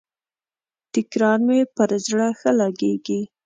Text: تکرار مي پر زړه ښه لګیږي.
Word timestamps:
تکرار 0.93 1.39
مي 1.47 1.59
پر 1.75 1.89
زړه 2.07 2.27
ښه 2.39 2.51
لګیږي. 2.59 3.21